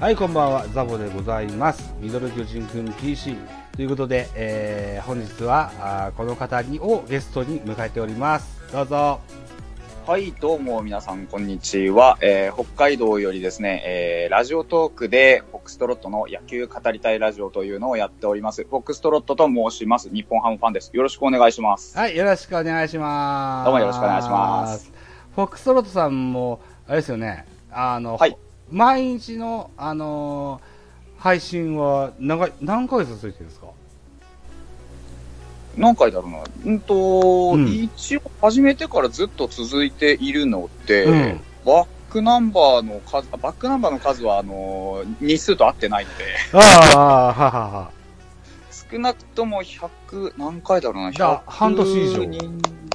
[0.00, 1.94] はい、こんばんは、ザボでございます。
[2.00, 3.36] ミドル巨人くん PC
[3.74, 5.70] ということで、えー、本日は
[6.06, 8.60] あこの方にをゲストに迎えております。
[8.72, 9.20] どうぞ。
[10.06, 12.18] はい、どうも皆さん、こんにちは。
[12.20, 18.64] えー、北海道よりですね、えー、ラジオトークで、フォックストロットの野球語りたいラジオというのをやっております。
[18.64, 20.10] フォックストロットと申します。
[20.10, 20.90] 日本ハムファンです。
[20.92, 21.96] よろしくお願いします。
[21.96, 23.64] はい、よろしくお願いします。
[23.64, 24.92] どうもよろしくお願いします。
[25.36, 28.36] フォックストロットさんも、あれですよね、あの、はい、
[28.70, 33.66] 毎日の、あのー、配信は長い何ヶ月続いてるんですか？
[35.76, 36.38] 何回だろうな。
[36.66, 46.24] うんと、うん、一応始めてからずっと続いているので、うん、バックナンバーの数、バックナンバーの数は、あのー、日数と合ってないので。
[46.52, 47.90] ああ、ははは。
[48.90, 52.24] 少なくとも100、何回だろうな、半年以上。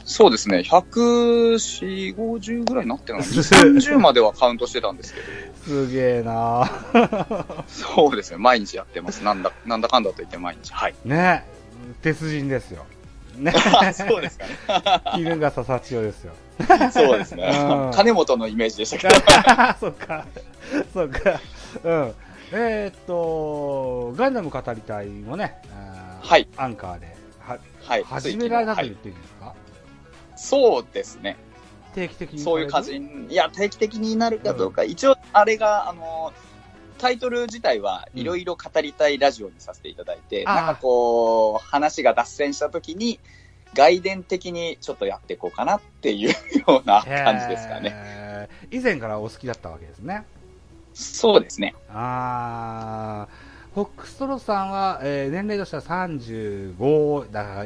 [0.10, 3.20] そうですね、140、50ぐらいになってな？
[3.22, 5.28] い30まではカウントしてたんですけど。
[5.64, 6.68] すげえな
[7.70, 9.24] そうですね、毎日やってます。
[9.24, 10.74] なんだ、なんだかんだと言って毎日。
[10.74, 10.96] はい。
[11.06, 11.46] ね
[12.02, 12.88] 鉄人ですよ。
[13.38, 13.54] ね。
[13.94, 15.02] そうですかね。
[15.14, 16.34] 絹笠幸代ですよ。
[16.92, 17.44] そうですね。
[17.70, 19.16] うん、金本のイメージでしたけど。
[19.80, 20.26] そっか。
[20.92, 21.40] そっか。
[21.84, 22.14] うん。
[22.52, 25.56] えー、っと、ガンダム語りたいもね、
[26.24, 26.48] はい。
[26.58, 28.04] アンカーで、は、はい。
[28.04, 29.29] 始められたと言っていいんです
[30.40, 31.38] そうですね。
[31.94, 36.32] 定期的にそういう感じいや、定期的になるかどうか、うん、一応、あれが、あの、
[36.98, 43.20] タイトル自体はいろいろ語りたいラジオにさせていただいて、うん、なんかこう、話が脱線した時に、
[43.74, 48.50] 外伝的にちょっとやっていこうかなっていうような感じですかね。
[48.72, 50.26] 以前からお好きだったわけですね。
[50.94, 51.76] そうですね。
[51.90, 57.66] あー、フォックストロさんは、えー、年齢としては35だから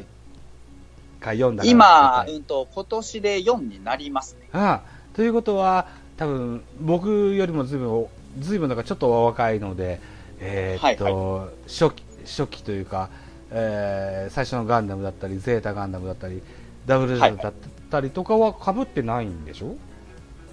[1.24, 4.50] か4だ今、うんと、今年で4になりますね。
[4.54, 8.08] ああということは、多分僕よりもずいぶん、
[8.40, 10.00] ずいぶんなんかちょっとお若いので、
[10.40, 13.10] えー、っと、はいはい、初期、初期というか、
[13.52, 16.42] えー、最初のガンダムだったり、ゼータガンダムだったり、
[16.86, 17.54] ダブルだっ
[17.90, 19.78] たりとかはかぶってないんでしょ、はい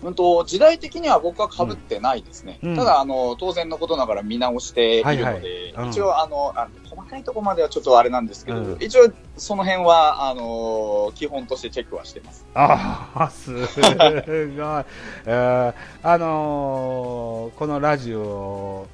[0.03, 2.59] うんと、時代的には僕は被ってないですね。
[2.63, 12.47] うん、ただ、あの、当然のことながら見直しているので、はいはいうん、一応、あのあ、細かいところまではちょっとあれなんですけど、うん、一応、その辺は、あの、基本としてチェックはしてます。
[12.55, 13.67] ああ、すごい。
[13.67, 18.87] えー、あのー、このラジオを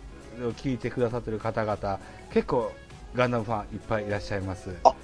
[0.56, 2.00] 聞いてくださってる方々、
[2.32, 2.72] 結構、
[3.14, 4.70] ガンダムファンいっぱいいらっしゃいます。
[4.84, 4.94] あ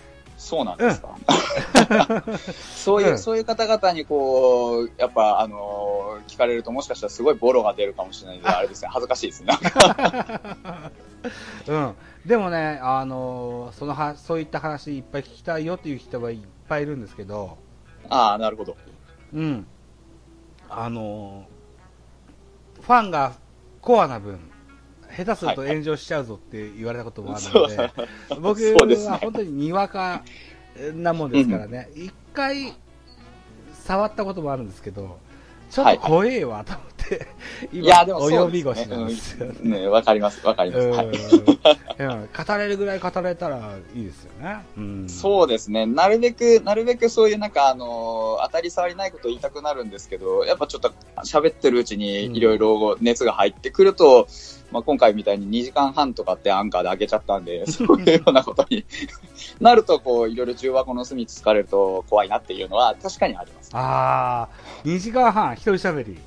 [0.42, 1.14] そうなんですか。
[1.14, 2.38] うん、
[2.74, 9.56] そういう、うん、そういう方々にこう、やっぱ、あのー、聞かれるともしかしたらすごいボロが出るかもしれないので、あれですね、恥ずかしいですね。
[11.68, 11.94] うん。
[12.26, 16.38] でもね、あのー、そのは、そういった話いっぱい聞きたいよっていう人はいっ
[16.68, 17.56] ぱいいるんですけど。
[18.08, 18.76] ああ、なるほど。
[19.32, 19.64] うん。
[20.68, 23.34] あのー、ファンが
[23.80, 24.40] コアな分、
[25.16, 27.86] 下手すると炎上しちゃうぞって言われたこともあるので、はい。
[27.86, 27.92] は
[28.36, 30.22] い、僕は本当ににわか
[30.94, 32.74] なもんですからね、一、回
[33.74, 35.18] 触ったこともあるんですけど、
[35.70, 37.26] ちょっと怖えわと思っ て、
[37.72, 39.80] いや、でもお呼び越しなんですよね。
[39.80, 40.88] ね、わかります、わかります。
[40.88, 41.08] はい、
[42.46, 44.64] 語れるぐらい語れたらいいですよね。
[44.76, 45.86] うん、そうですね。
[45.86, 50.92] なるべく、なるべくそういうなんか、あの当たり障りないこと言いたくなるんですけど、やっぱちょっと
[51.24, 58.84] 喋ってるうちにいろいろ熱が入ってくると、うんまあ、今回みたいに2時間半とかってアンカーで開けちゃったんで、 そういうようなことに
[59.60, 63.70] なると、こう、いろいろ重箱の隅つつかれると怖いなっていうのは確かにあります。
[63.74, 66.18] ああ、2時間半、一人喋り。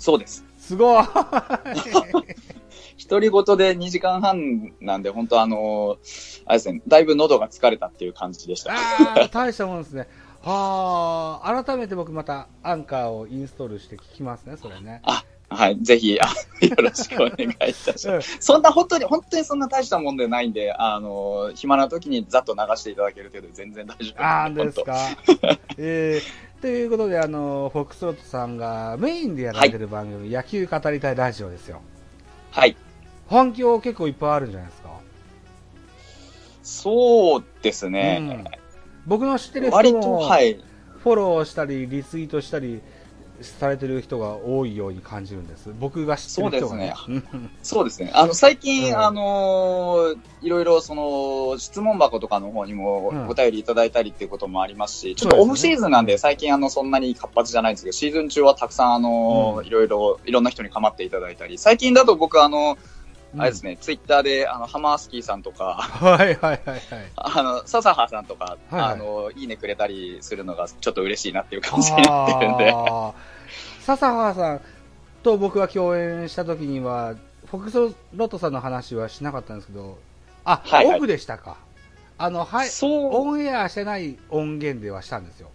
[0.00, 0.44] そうです。
[0.58, 1.04] すごい
[3.08, 8.72] 独り言で2時間半なんで、本当あのー、あれですね、だいぶ喉が疲れたっていう感じでした。
[9.28, 10.08] 大したもんですね。
[10.42, 15.02] はあ、改めて僕またアンカーをインストールして聞きますね、それね。
[15.04, 16.26] あ、はい、ぜひ、あ
[16.64, 18.36] よろしくお願いいたします。
[18.40, 24.22] そんな、本当に、本当にそんな大したもんでないんで、あの、暇な時にざっと流していただける程度で全然大丈夫です。
[24.22, 24.96] ああ、ですか。
[25.76, 31.80] えー、ということで、あの、フォックスロットさんがメインでやられてる番組、はい、野球語りたいラジオですよ。
[32.50, 32.76] はい。
[33.28, 34.90] 反響結構いっぱいあるんじゃないですか？
[36.62, 38.18] そうですね。
[38.20, 38.44] うん、
[39.06, 40.60] 僕の知ってる人も、はい、
[40.98, 42.82] フォローしたり、リツイートしたり、
[43.42, 45.72] されてる人が多いように感じるんです。
[45.78, 46.94] 僕が知ってる人がね。
[47.62, 48.10] そうですね。
[48.14, 62.76] あの、最近、うん、あのー、いろいろその、質問箱とかの方にもお便りいただいたりっていうこともありますし、うん、ちょっとオフシーズンなんで、最近あの、そんなに活発じゃないんですけど、シーズン中はたくさんあのー、いろいろ、いろんな人に構っていただいたり、最近だと僕あの、
[63.38, 66.80] あれですね、ツイッターで、あの、ハマースキーさんとか、はいはいはいはい。
[67.16, 72.74] あの、笹葉さんとか、はいはい、あの、いいねくれたりするのがちょっと嬉しいなっていう感じになってるんで。
[73.80, 74.60] 笹葉さん
[75.22, 77.14] と僕が共演した時には、
[77.46, 79.98] フォクソロットさんの話はしなかったんですけど、
[80.44, 81.56] あ、はいはい、オフでしたか。
[82.18, 85.50] あの、はい、オンエアしてない音源ではしたんですよ。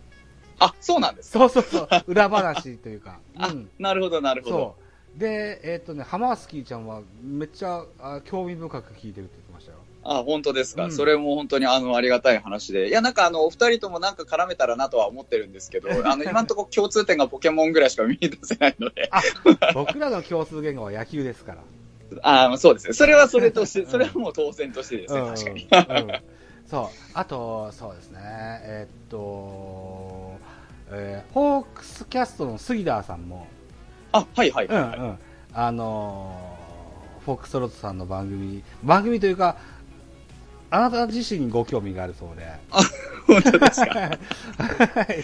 [0.59, 3.19] あ、そうなんですそうそうそう、裏話というか。
[3.37, 4.75] うん、なるほど、なるほど。
[5.17, 9.77] で、えっ、ー、とね、ハマースキーちゃんはめっちゃあ興味深く聞いてるって言ってましたよ。
[10.03, 12.89] あ、本当ですか、うん、それも本当にあの、ありがたい話で。
[12.89, 19.09] いや、なんかあの、お二人ともなんか絡めたらなとは思ってるんですけど、 あの、今のところ共通点がポケモンぐらいしか見出せないので。
[19.11, 19.21] あ、
[19.73, 21.63] 僕らの共通言語は野球ですから。
[22.21, 22.93] ああ、そうですね。
[22.93, 25.67] それはそれとして、それはもう当然としてですね、うん、確かに。
[26.03, 26.21] うん、
[26.67, 26.87] そう。
[27.13, 28.19] あと、そうですね。
[28.21, 30.33] えー、っと、
[30.91, 33.47] えー、ホークスキャストの杉田さんも、
[34.17, 35.17] あ、はいはいはい、はい、うんうん。
[35.53, 39.57] あのー、フォックストロットさんの番組、番組というか、
[40.69, 42.45] あなた自身にご興味があるそうで。
[42.71, 42.81] あ、
[43.27, 43.99] 本当ですか？
[43.99, 44.17] は
[45.03, 45.23] い。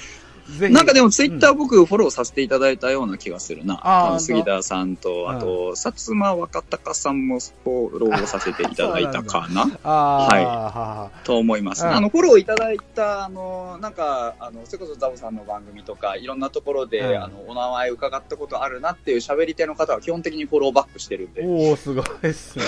[0.70, 3.76] なんかでもツイッター僕フォローさせていただいたような気がするな。
[3.76, 9.66] ああ杉田さんと、あと、うん、薩摩若隆さんもフォローさせていただいたかな。
[9.84, 11.26] はい。
[11.26, 21.44] と思います、あの、フォローいただいた、あの、なんか、あの、それこそザボさんの番組とか、いろんなところで、うん、あの、お名前伺ったことあるなっていう喋り手の方は基本的にフォローバックしてるんで。
[21.46, 22.66] おおすごいっすね。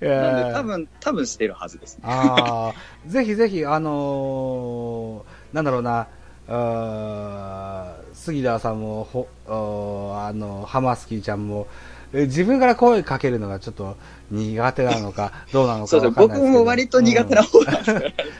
[0.00, 2.04] なんで、多分、多分してるはずですね。
[2.04, 6.08] ああ、ぜひぜひ、あのー、なんだろうな、
[6.46, 11.66] 杉田さんもほあのハマスキーちゃんも
[12.12, 13.96] 自分から声かけるのがちょっと
[14.30, 17.84] 苦手なのか、 どうなのかそう僕も割と苦手な方なんで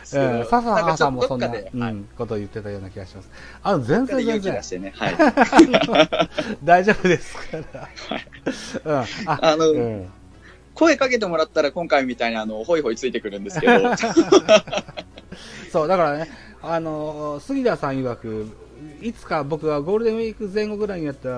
[0.02, 0.22] すよ。
[0.22, 0.44] うん。
[0.50, 3.30] 笹原さんもそんな、うん、ことを言ってたような気がします。
[3.62, 4.82] あの、全然全然。
[4.82, 5.16] ね、 はい、
[6.64, 7.80] 大丈夫ですから。
[7.80, 8.26] はい、
[8.84, 8.96] うん。
[9.26, 10.08] あ、あの、うん、
[10.74, 13.94] 声かけてもらったら今回みたいにあの、ホイホイついてくるんですけど。
[15.72, 16.30] そう、だからね、
[16.62, 18.46] あの、杉田さん曰く、
[19.00, 21.28] いつか僕はゴールデンウィーク前後ぐらいにやった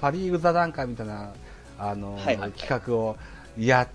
[0.00, 1.32] パ・リーグ座談会みたいな、
[1.78, 3.16] あの、はいはいはい、企画を
[3.58, 3.88] や、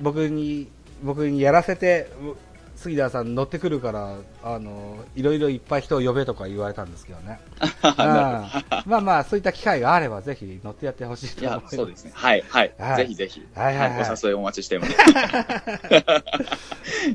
[0.00, 0.68] 僕に、
[1.02, 2.08] 僕にやらせて、
[2.76, 7.40] 杉田さん乗ってくるから、あの、いろいろいっぱい人を呼べとか言われたんですけどね。
[8.86, 11.76] まあまあ、そういった機会があれば、ぜひ乗ってやってほしいと思います。
[11.76, 12.12] そうですね。
[12.14, 12.72] はい、はい。
[12.78, 13.46] はい、ぜひぜひ。
[13.54, 14.10] はい、はい、はい。
[14.10, 14.92] お誘いお待ちしてます。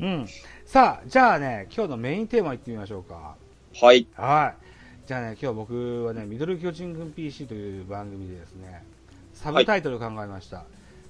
[0.00, 0.26] うん。
[0.68, 3.36] さあ、じゃあね、今日のメインテーマいってみましょうか。
[3.80, 4.06] はい。
[4.14, 5.06] はい。
[5.06, 8.84] じゃあね、今日僕はね、ミドル巨人軍 PC という番組でですね、
[9.32, 10.58] サブタイトル考えました。
[10.58, 10.64] は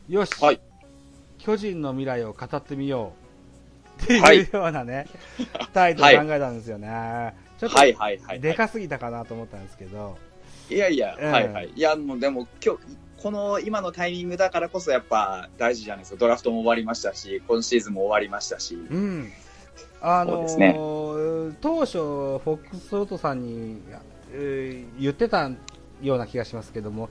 [0.08, 0.60] い、よし、はい、
[1.38, 3.14] 巨人の未来を語ってみよ
[4.00, 4.04] う。
[4.04, 5.08] っていうようなね、
[5.54, 7.34] はい、タイトル考えたんですよね。
[7.58, 10.16] ちょっと、でかすぎたかなと思ったんですけど。
[10.70, 11.72] いやいや、うん、はいはい。
[11.74, 12.80] いや、もうでも今日、
[13.20, 16.16] この今のタイミングだからこそやっぱ大事じゃないですか。
[16.16, 18.76] ドラフトも終わりましたし、今シーズンも終わりましたし。
[18.76, 19.32] うん。
[20.00, 20.74] あのーね、
[21.60, 23.82] 当初、フォックストロートさんに、
[24.32, 25.50] えー、言ってた
[26.02, 27.08] ような気がしますけども、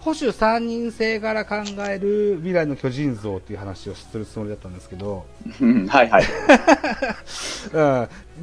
[0.00, 1.56] 保守3人制から考
[1.86, 5.26] える未来の巨人像っていう話をするつもりだったんですけど、
[5.88, 6.24] はいはい。
[7.72, 7.80] う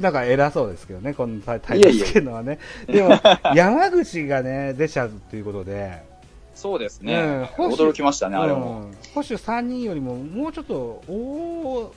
[0.00, 2.60] なんか偉そうですけどね、このタイトルつけるのはね。
[2.86, 3.18] でも、
[3.56, 6.06] 山口がね、出ちゃうっていうことで、
[6.54, 8.90] そうですね、うん、驚きましたね、あれも。
[9.14, 10.74] 保守3人よりも、もうちょっと、
[11.08, 11.92] お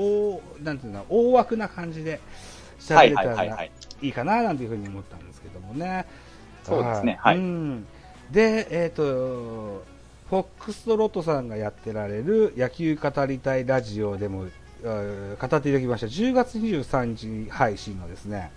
[0.00, 2.20] 大、なんていうの、大枠な感じで
[2.80, 6.06] 喋れたらいいかな、なんていうふうに思ったんですけどもね。
[6.64, 7.36] そうですね、はい。
[7.36, 7.86] うん、
[8.30, 9.84] で、えっ、ー、と、
[10.28, 18.50] フォックストロットさんがやってられる野球語りたいラジオでも、語っていただきました10月23日配信のですね、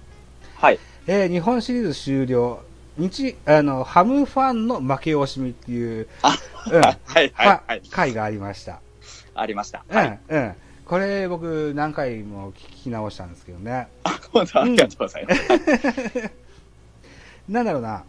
[0.55, 0.79] はい。
[1.07, 2.61] えー、日本シリーズ終了、
[2.97, 6.37] 日、あの、ハムファンの負け惜しみっていう、あ、
[6.71, 7.31] うん、はい、はい、
[7.67, 7.81] はい。
[7.89, 8.79] 回がありました。
[9.35, 9.83] ありました。
[9.89, 10.55] うん、うん。
[10.85, 13.87] これ僕何回も聞き直したんですけどね。
[14.03, 15.41] あ、本当ありがとうございます。
[17.47, 18.03] なんだろうな。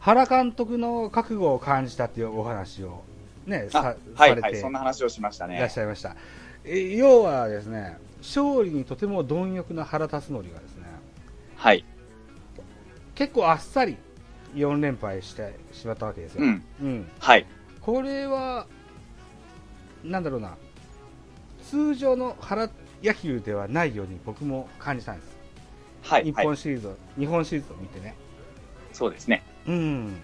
[0.00, 3.04] 原監督の覚悟を感じたっていうお話を
[3.46, 5.56] ね、さはいはい、そんな話をしましたね。
[5.56, 6.16] いらっしゃいました。
[6.64, 10.86] え要はですね、勝利にとても貪欲な原辰徳がですね、
[11.56, 11.84] はい。
[13.14, 13.96] 結構あっさり
[14.54, 16.42] 4連敗してしまったわけですよ。
[16.42, 16.64] うん。
[16.82, 17.46] うん、はい。
[17.80, 18.66] これは、
[20.04, 20.56] なんだろうな、
[21.72, 22.68] 通常の原
[23.02, 25.28] 野球ではないように僕も感じたんです。
[26.02, 26.24] はい。
[26.24, 28.14] 日本シリーズ、はい、日本シリーズを見てね。
[28.92, 29.42] そうですね。
[29.66, 30.22] うん。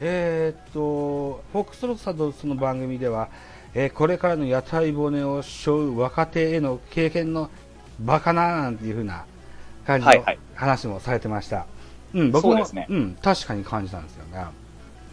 [0.00, 3.28] えーっと、フォックストロットさんのその番組では、
[3.74, 7.48] えーこれからの屋台骨を背負う若手への経験の
[8.00, 9.24] バカななんていう風な
[9.86, 11.64] 感じのはいはい話もされてました。
[12.12, 14.46] うん、僕も、そうですねん、確かに感じたんですよね。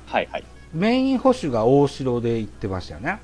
[0.08, 0.44] はいはい。
[0.74, 3.20] メイン保守が大城で言ってましたよね。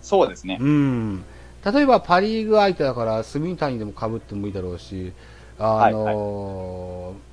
[0.00, 0.58] そうですね。
[0.60, 1.24] うん。
[1.64, 5.12] 例えばパリーグ相手だから、住谷でも被ってもいいだろうし、
[5.58, 7.32] あのー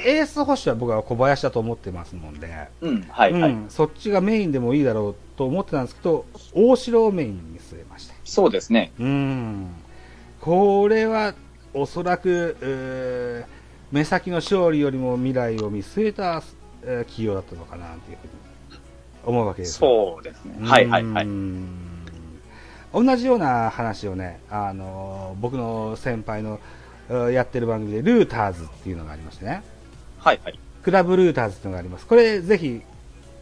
[0.00, 2.48] エース保守は僕は小林だと思ってますもんで、
[2.80, 3.50] うん、はいはい。
[3.50, 6.24] うん、そっちがメインでもいいだろうと思ってたんですけど、
[6.54, 8.14] 大城をメインに据えました。
[8.24, 8.92] そうですね。
[9.00, 9.66] うん。
[10.40, 11.34] これは、
[11.74, 13.58] おそらく、えー
[13.90, 16.42] 目先の勝利よりも未来を見据えた、
[16.84, 18.32] えー企業だったのかなというふうに
[19.24, 19.78] 思うわけです。
[19.78, 20.54] そうですね。
[20.60, 21.26] はいはいはい。
[22.94, 26.58] うん同じような話をね、あの僕の先輩の
[27.10, 29.62] うんやってる番組で、ルーターズっていうのがありましてね、
[30.18, 30.58] はいはい。
[30.82, 32.06] クラブルーターズっていうのがあります。
[32.06, 32.82] これ、ぜひ、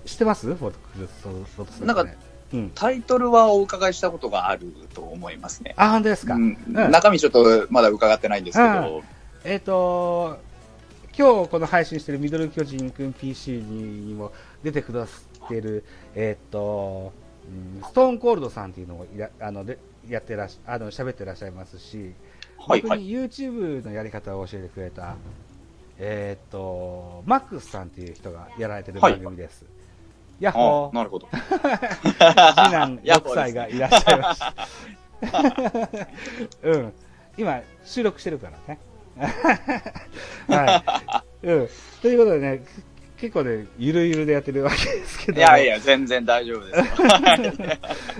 [0.04, 0.54] 知ってます？
[0.54, 2.16] フォトクルスフォトスなんかね
[2.52, 2.70] うん。
[2.74, 5.74] タイトルはお伺いしたことがあると思いますね。
[5.76, 6.34] あ、本当ですか？
[6.34, 9.02] うんうん中身ちょっとまだ伺ってないんですけど、
[9.44, 10.38] えっ、と、
[11.18, 15.12] 今日この配信してるミドル巨人くん PC にも出てくださ
[15.46, 15.84] ってる、
[16.14, 17.12] えっ、と、
[17.48, 19.06] うんストーンコールドさんっていうのを
[19.40, 22.14] あのでやってらっしあの喋ってらっしゃいますし、はい
[22.58, 22.82] はい。
[22.82, 25.16] 僕に YouTube のやり方を教えてくれた、
[25.98, 29.64] えっ、と、マックスさんっていう人がやられてる番組です。
[30.40, 31.28] ヤッホーあなるほど。
[31.32, 34.54] 次男6 ヤッホーです歳がいらっしゃいました。
[36.68, 36.92] うん。
[37.38, 38.78] 今、収録してるからね。
[40.48, 41.46] はい。
[41.46, 41.68] うん。
[42.02, 42.62] ということでね、
[43.16, 45.38] 結構ね、ゆるゆるでやってるわけですけど。
[45.38, 46.84] いやいや、全然大丈夫ですよ。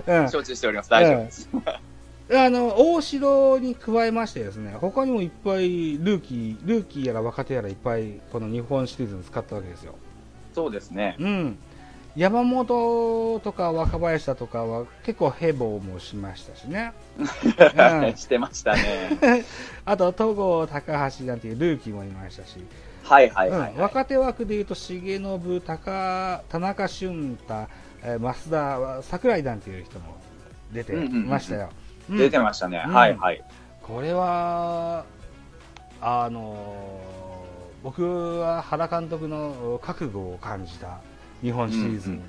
[0.21, 0.29] うん。
[0.31, 0.91] 承知しております。
[0.91, 1.49] 大丈夫です。
[2.33, 9.95] あの、大城に加えましてですね、他にもいっぱいルーキー、ルーキーやら若手やらいっぱいこの日本シリーズに使ったわけですよ。
[10.55, 11.17] そうですね。
[11.21, 11.59] うん。
[12.17, 16.95] 山本とか若林だとかは結構ヘボもしましたしね。
[17.21, 17.27] ん
[18.17, 18.81] してましたね。
[19.85, 22.57] あと、戸郷、高橋なんていうルーキーもいましたし、
[23.07, 27.69] はいはいはい、うん、若手枠でいうと、重信、高田中俊太、
[28.03, 30.17] えー増田、桜井なんていう人も
[30.73, 31.71] 出てましたよ。
[32.11, 32.85] うん出てましたね。
[32.87, 33.43] うんはいはい。
[33.83, 35.05] これは、
[36.01, 37.27] あのー
[37.87, 40.99] 僕は原監督の覚悟を感じた
[41.41, 42.21] 日本シリーズに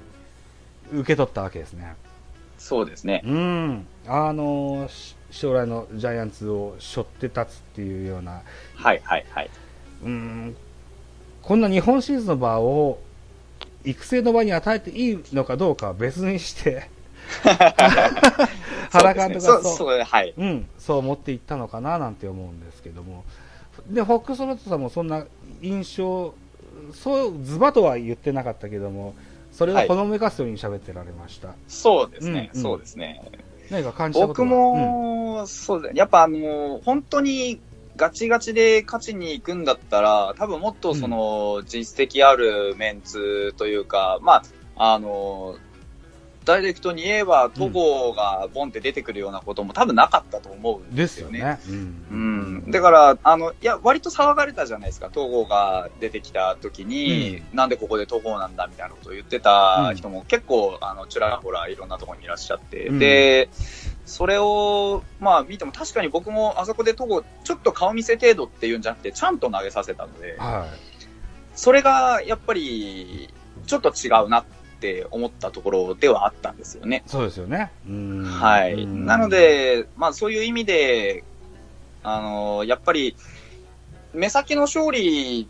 [0.93, 1.95] 受け取ったわけですね。
[2.59, 3.23] そうですね。
[3.25, 4.87] うん、あの
[5.31, 8.43] 将来のジャイアンツを背負って立つっていうような、
[8.75, 9.49] はいはいはい。
[10.03, 10.55] うん、
[11.47, 12.99] こんな日本シリーズの場を
[13.85, 16.89] 育成の場に与えていいのかどうかは別にして、
[18.91, 20.33] 原監督がそうそう、はい。
[20.37, 23.23] うん、そう思っていったのかななんて思うんですけども、
[23.87, 25.23] で、フォックストロットさんもそんな
[25.61, 26.33] 印象、
[26.93, 29.15] そう、ズバとは言ってなかったけども、
[29.53, 31.53] それをほのめかすように喋ってられました。
[31.69, 32.49] そうですね。
[32.53, 33.21] うんうんそうですね。
[33.69, 35.97] 何か感じたこと僕はも、そうですね。
[35.97, 37.61] やっぱあの、本当に
[37.97, 44.43] ガチガチで勝ちに行くんだったら、多分もっとその、実績あるメンツというか、ま
[44.77, 45.57] あ、あの、
[46.47, 51.39] ダイレクトに言えば、戸郷がボンって出てくるようなことも多分なかったと思うんうんでよね。
[51.39, 51.59] よね。
[52.09, 52.71] うん。
[52.71, 55.09] だから、あの、いや、割と騒がれたじゃないですか。
[55.13, 63.49] 東郷が出てきた時に、なんでここで東郷なんだみたいなことを言ってた人も結構、あの、ちらほらいろんなところにいらっしゃって、うんで、
[64.07, 70.65] それを、まあ見ても確かに僕もあそこで東郷、ちょっと顔見せ程度っていうんじゃなくて、ちゃんと投げさせたので、は
[71.55, 73.29] それがやっぱり、
[73.65, 74.45] ちょっと違うなっ
[74.79, 77.03] て思ったところではあったんですよね。
[77.05, 77.09] い。
[77.09, 77.71] そうですよね。
[77.85, 78.75] うんはい。
[78.75, 81.25] うんなの、で、まあそういう意味で、
[82.01, 83.17] あのやっぱり、
[84.13, 85.49] 目先の勝利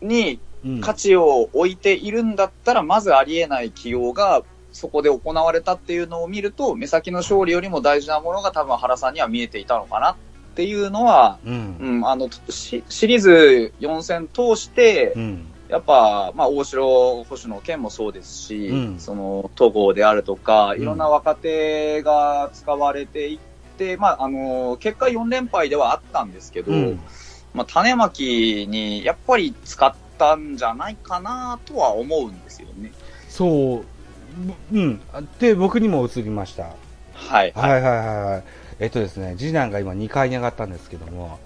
[0.00, 10.16] にうん価値を置いているんだったら、まずありえない起用が、そこで行われたっていうのを見ると、目先の勝利よりも大事なものが多分原さんには見えていたのかなっ
[10.54, 11.76] ていうのは、うん。
[11.80, 15.46] うん、あの、シシリーズ4戦通してう、ん。
[15.68, 23.38] やっぱ、まあ、大城捕手の件もそうですし、うんその、戸郷であるとか、うんいろんな若手が使われていっ
[23.76, 27.00] て、まあ、あの、結果4連敗ではあったんですけど、うん
[27.54, 32.92] まあ、種まきにやっぱり使ったんじゃないかなとは思うんですよね。
[33.28, 33.84] そう、
[34.72, 35.00] うん。
[35.38, 36.70] で、僕にも映りました。
[37.14, 37.52] はい。
[37.54, 38.44] はいはいはいはい。
[38.80, 41.40] えっとですね、次男が今2階に上がったんですけども、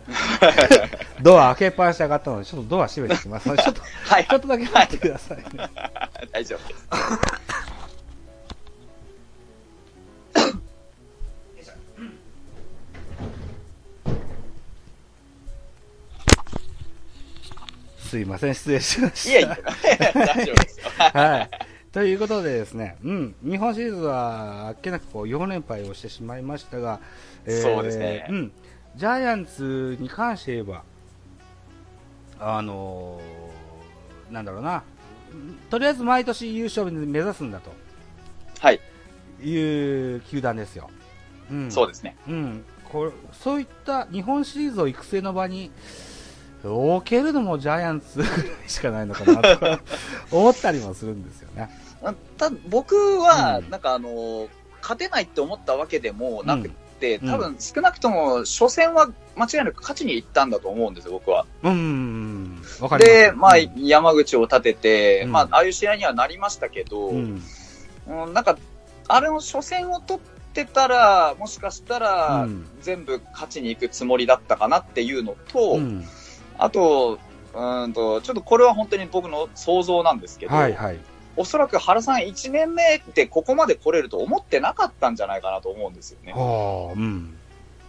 [1.22, 4.26] ドア開けっぱなしで上がったので、ちょっとドア閉めてきますので、ちょっと、はい。
[4.26, 5.44] ちょっとだけ待ってくださいね。
[6.30, 6.88] 大丈夫です。
[18.12, 19.30] すいません、失礼しました。
[19.30, 20.86] いえいえ、大丈夫ですよ。
[20.98, 21.50] はい。
[21.92, 27.00] ということでですね、うん、日本シリーズはあっけなくこう4連敗をしてしまいましたが、
[27.46, 28.52] そうですねうん、
[28.96, 30.84] ジャイアンツに関して言えば、
[32.40, 34.82] あのーなんだろうな、
[35.68, 37.60] とりあえず毎年優勝目指すんだ
[38.60, 38.80] はい、
[39.38, 40.88] という球団ですよ。
[41.50, 42.16] うん、そうですね。
[42.26, 45.70] うん、これそういった日本シリーズを育成の場に
[46.64, 48.32] 置けるのもジャイアンツぐらい
[48.68, 49.80] しかないのかなとか
[50.32, 51.81] 思ったりもするんですよね。
[52.36, 53.70] た僕はう、ん。
[53.70, 54.48] なんかあの、
[54.80, 57.30] 勝てないって思ったわけでもなくて、うん。
[57.30, 61.46] 多分少なくとも初戦は間違いなく勝ちに行ったんだと思うんですよ、僕は。
[61.62, 63.14] うん、わかります。
[63.14, 63.86] で、まあ、うん。
[63.86, 65.32] 山口を立てて、うん。
[65.32, 67.42] まあ、ああいう試合にはなりましたけど、ううん。
[68.08, 68.44] ん、なん。
[68.44, 68.58] か、
[69.08, 72.66] あれの初戦を取ってたら、もしかしたら、うん。
[72.80, 76.04] 全部勝ちに行くつもりだったかなっていうのと、うん。
[76.58, 77.18] あと、
[77.54, 77.92] うーん。
[77.92, 80.18] と、ちょっとこれは本当に僕の想像なん。
[80.18, 80.98] ですけど、はいはい。
[81.36, 86.32] おそらく原さん1年目ってここまで来れると思ってなかったんじゃないかなと思うんですよね。
[86.32, 87.36] はあ、うん、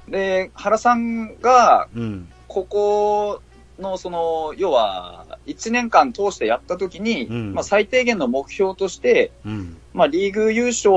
[0.08, 3.42] で、原さんが、うん、ここ
[3.80, 7.54] の、その、要は、1年間通してやったときに、うん。
[7.54, 10.94] まあ最低限の目標として、うん、まあリーグ優勝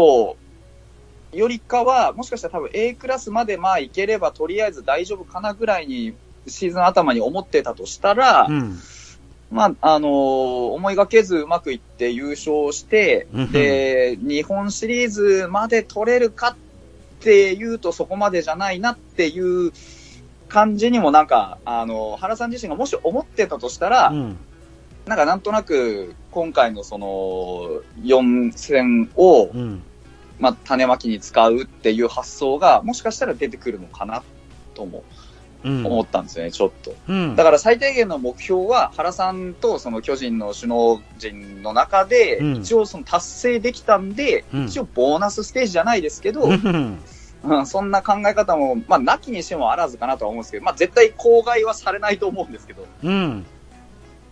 [1.33, 6.15] よりかは、もしかしたら多分 A クラスまでまあいければとりあえず大丈夫かなぐらいに
[6.47, 8.79] シーズン頭に思ってたとしたら、うん、
[9.51, 13.53] まあ、あのー思いがけずうまくいって優勝して、うん。
[13.53, 16.57] で、日本シリーズまで取れるかっ
[17.21, 19.73] ていうとそこまでじゃないなっていう
[20.49, 24.37] 感じにもなんか、あのー原さん自身がもし思ってたとしたら、うん、
[25.07, 29.83] なんかなんとなく今回のその4戦を、うん、
[30.41, 34.23] まあ、種まきに使うっていう発想がもしかしたら出てくるのかな
[34.75, 35.03] ともう。
[35.03, 35.05] ん、
[35.67, 36.95] 思ったんですよね、ちょっと。
[37.09, 42.57] うん、だから最低限の目標は、原さんとその巨人の首脳陣の中で、うん。
[42.57, 44.65] 一応その達成できたんで、うん。
[44.67, 46.99] 一応ボーナスステージじゃないですけど、うん、
[47.45, 53.47] うんそんな考え方も、まあ、なきにしてもあらずかなとは思うんですけど、まあ、絶対口外はされないと思うんですけど、うん、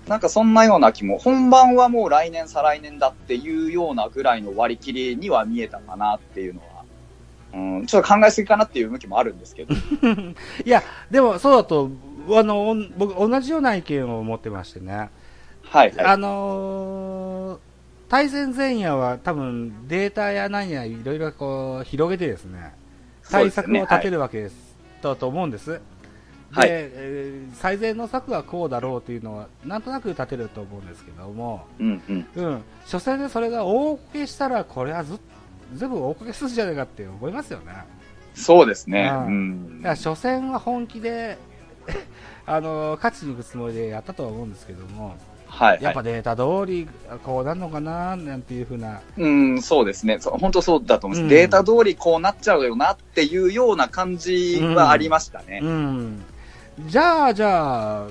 [0.09, 6.74] なんかそんなような気も、本番はもう来年、再来年だっていうようなぐらいの割り切りには見えたかなっていうのは、
[7.53, 9.75] うん、ちょっと考えすぎかなっていう向きもあるんですけど、
[10.65, 11.91] いや、でもそうだと、
[12.31, 15.11] あの、僕、同じような意見を持ってましてね。
[15.63, 16.05] はいはい。
[16.05, 17.75] あのー
[18.07, 22.73] 対戦前夜は多分データや何やいろいろこう広げてですね、
[23.29, 25.71] 対策を立てるわけです、だと思うんです。
[25.71, 25.81] で、
[26.51, 32.27] はいえー最善の策はこうだろうというのは、なんとなく立てると思うんですけども、うんうん。
[32.37, 35.19] うん、初戦でそれが大こけしたら、これはずっ
[35.75, 37.73] 全部大こけするんじゃないかって思いますよね。
[38.35, 39.11] そうですね。
[39.13, 39.83] ううんん。
[39.83, 41.39] だから初戦は本気で、
[42.47, 45.83] あの勝ちに行くつもりでやったとは思うんですけども、はい、はい。
[45.83, 46.89] やっぱデータ通り
[47.25, 50.19] こうなるのかななんていうふうな、うん、そうですね。
[50.19, 55.61] 本当そうだと思います、うんデータ通りこうなっちゃうよなっていうような感じはありましたね。
[55.63, 56.23] うん、
[56.87, 58.07] じゃあ、じゃあ、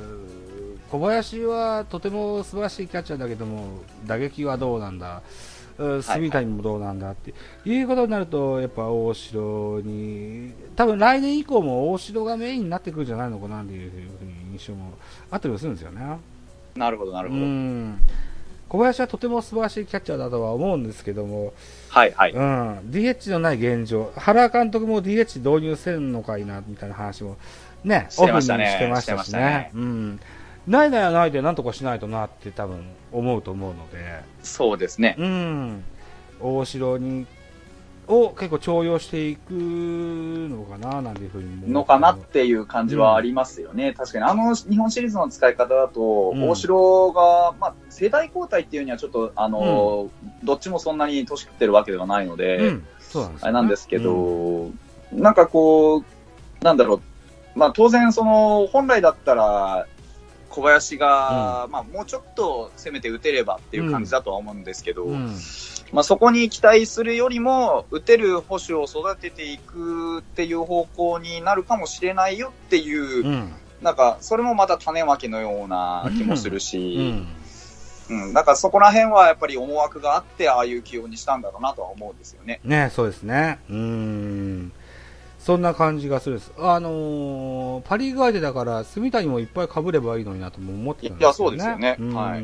[0.89, 3.65] 小林はとても素晴らしいキャッチャーだけども、
[4.05, 5.21] 打撃はどうなんだ、
[5.77, 7.33] うん住谷もどうなんだって。
[7.65, 14.93] いうことになると、やっぱ大城に、多分来年以降も大城がメインになってくるんじゃないのかなっていうふうに印象も
[15.31, 16.19] あったりもするんですよね。
[16.75, 17.41] なるほど、なるほど。
[17.41, 17.99] うん。
[18.73, 21.53] 小林はとても素晴らしいキャッチャーだとは思うんですけども、
[21.89, 22.31] はい、はい。
[22.31, 27.37] うん、DH のない現状、原監督も DH 導入せんのかいなみたいな話も、
[27.83, 29.69] ね、オフにしてましたししてましたね。
[29.75, 30.19] うん、
[30.67, 35.15] ないならないでなんとかしないとなって多分思うと思うので、そうですね。
[35.17, 35.83] うん、
[36.39, 37.25] 大城に
[38.07, 43.93] を結構重用していくのかななんていうふうにのかなっていう感じはありますよね。
[43.93, 46.49] 確かに、あの日本シリーズの使い方だと、うん。
[46.49, 50.09] 大城が、まあ、世代交代っていうにはちょっと、あの、
[50.43, 53.47] どっちもそんなに年食ってるわけではないので、うん、そうなんですよね。
[53.47, 54.71] あれなんですけど、
[55.13, 56.03] なんかこう、
[56.61, 59.87] なんだろう、まあ当然その、本来だったら、
[60.53, 65.35] 小林が、まあもうちょっと攻めて打てればっていう感じだとは思うんですけど、うんうん
[65.91, 77.27] まあそこに期待するよりも、打てる保守を育てていくっていう方向になるかもしれないよっていう、うんなんかそれもまた種まきのような気もするうし、ん
[78.09, 82.61] うん、なんかそこら辺はやっぱり思惑があって、ああいう起用にしたんだろうなとは思うんですよね。
[82.63, 83.59] ね、そうですね。
[83.69, 84.71] うん。
[85.43, 86.53] そんな感じがするんです。
[86.57, 91.25] あのーパリーグ相手だから、住谷もいっぱい被ればいいのになとも思ってたんですよね。
[91.25, 92.43] いやそうですよねうんはい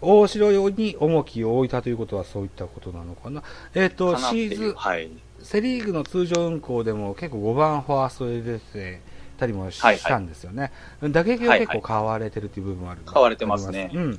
[0.00, 3.42] 大城用に重きを置いたということはそういったことなのかな。
[3.74, 5.10] えっ、と、かなっていうシーズン、はい。
[5.42, 9.00] セリーグの通常運行でも結構5番ファーストで出てて、
[9.38, 10.72] たりもしたんですよね。
[11.02, 13.90] 打撃が結構買われてるっていう部分もある、買われてますね。
[13.92, 14.18] うん。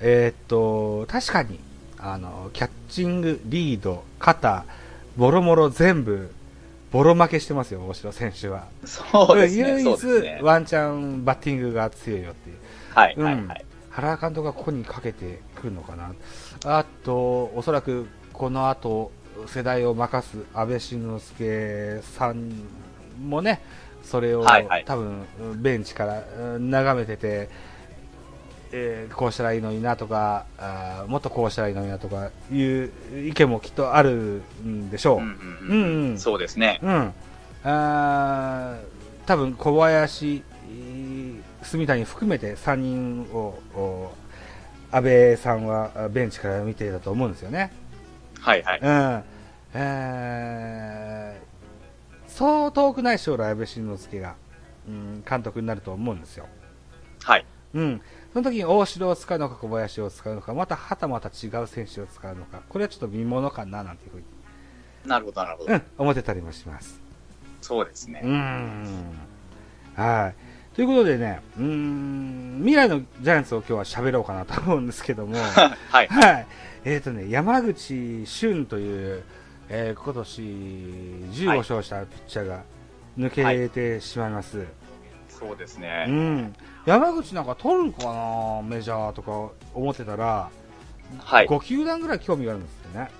[0.00, 1.58] えー、っと、確かに、
[1.98, 4.64] あの、キャッチング、リード、肩、
[5.16, 6.30] ボロもろ全部、
[6.90, 8.66] ボロ負けしてますよ、大城選手は。
[8.84, 9.82] そうですね。
[9.82, 12.56] 唯一、ワンチャンバッティングが強いよっていう。
[12.94, 13.64] はい、うん、はい、はい。
[13.90, 16.12] 原監督がここにかけてくるのかな。
[16.64, 19.10] あと、おそらく、この後、
[19.46, 22.52] 世代を任す安倍晋之助さん
[23.20, 23.60] もね、
[24.02, 25.24] それを、はいはい、多分、
[25.56, 26.22] ベンチから
[26.58, 27.48] 眺めてて、
[28.72, 32.90] えー、こうしたらいいのになとかあ、もっとこうしたらいいのになとかいう
[33.26, 35.18] 意見もきっとあるんでしょう。
[35.18, 36.80] うん、うん、うん、そうですね。
[36.82, 37.12] うん。
[37.64, 38.78] あ
[39.26, 40.42] 多分小林、
[41.62, 44.12] 住谷含めて3人を、
[44.92, 47.72] 安倍さんはベンチから見ていたと思うんですよね。
[48.40, 48.80] はいはい。
[48.80, 49.24] うん。
[49.74, 54.36] えー、そう遠くない将来、安倍晋之助が、
[54.88, 56.46] うん、監督になると思うんですよ。
[57.24, 57.44] はい。
[57.74, 58.00] うん。
[58.36, 64.24] その時に大城を使うのか小林を使うのか、またはたまた違う選手を使うのか、これはちょっと見ものかな、なんていうふうに。
[65.06, 65.72] なるほど、なるほど。
[65.72, 67.00] うん、思ってたりもします。
[67.62, 68.20] そうですね。
[68.22, 69.04] うん。
[69.94, 70.74] はい。
[70.74, 75.38] ということでね、うん、未来のジャイアンツを今日は喋ろうかなと思うんですけども、
[75.88, 76.06] はい。
[76.06, 76.46] はい。
[76.84, 79.22] えっ、ー、とね、山口俊という、
[79.70, 82.64] えー、今年15勝したピッチャーが
[83.16, 84.58] 抜けてしまいます。
[84.58, 84.66] はい、
[85.38, 86.06] そうですね。
[86.08, 86.56] うん。
[86.86, 90.50] 山口なんか取るかな、メジャーとか思ってたら、
[91.18, 93.10] はい、5球団ぐらい興味があるんですってね。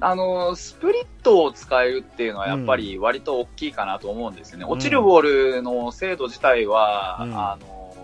[0.00, 4.64] あの、スプリットを使えるっていうのはやっぱり割と大きいかなと思うんですよね。
[4.64, 7.96] うん、落ちるボールの精度自体は、うん、あの、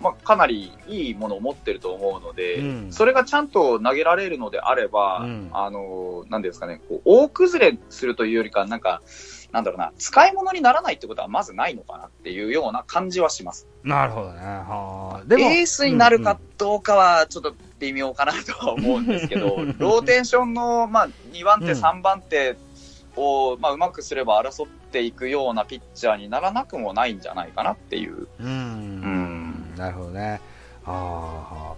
[0.00, 9.02] まあ、かなりいいものを持ってると思うので、うん、それがちゃんと投げられるのであれば、あの、なんですかね、こう大崩れするというよりか、なんか、
[9.56, 13.66] なんだろうな、使い物にならないってことはまずないのかなっていうような感じはします。
[13.82, 14.40] なるほどね。
[14.42, 22.58] はでもエースになるかどうかはちょっと微妙かなとは思うんですけど、ローテーションの、まあ、2番手、3番手
[23.16, 28.28] を、まあ、うまくすれば争っていくようなピッチャーにならなくもないんじゃないかなっていう。
[28.38, 28.46] うん。
[28.46, 30.38] うんなるほどね。
[30.84, 31.74] ああ。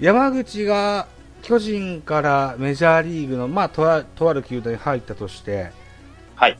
[0.00, 1.06] 山口が
[1.40, 5.72] 巨人からメジャーリーグの、まあ、とあとある球団に入ったとして、
[6.34, 6.58] はい。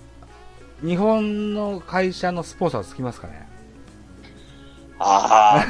[0.85, 3.49] 日本の会社のスポンサーつきますかね？
[5.05, 5.65] あ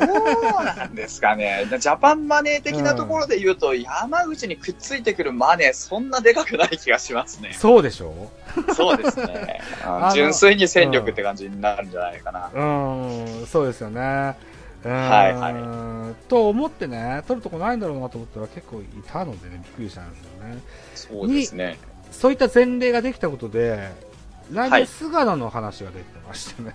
[0.00, 0.12] あ、ど
[0.60, 1.66] うなんですかね。
[1.78, 7.52] ジャパンマネー的なところで言うと、うん、山口にくっついてくるマネー、そんなでかくない気がしますね。
[7.52, 8.30] そうでしょ？
[8.66, 9.60] うそうですね。
[10.14, 12.50] 純粋に戦力って感じになるんじゃないかな。
[12.54, 14.00] うん、うん、そうですよね。
[14.00, 14.34] は
[14.84, 16.28] いはい。
[16.28, 20.58] と思ってね、取るとこないんだろうなと思ったら結構いたのでね、びっくりしたんですよね。
[20.94, 21.78] そうですね。
[22.18, 23.92] そういった前例ができたことで、
[24.52, 26.74] 来年菅野の話が出てましたね。